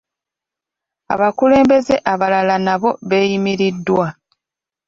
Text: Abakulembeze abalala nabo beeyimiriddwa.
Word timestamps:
Abakulembeze 1.13 1.95
abalala 2.13 2.55
nabo 2.65 2.89
beeyimiriddwa. 3.09 4.05